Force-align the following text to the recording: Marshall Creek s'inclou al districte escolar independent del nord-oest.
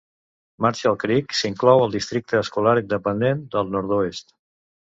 Marshall 0.65 0.95
Creek 1.03 1.35
s'inclou 1.41 1.83
al 1.83 1.93
districte 1.97 2.41
escolar 2.47 2.75
independent 2.83 3.47
del 3.55 3.73
nord-oest. 3.77 4.39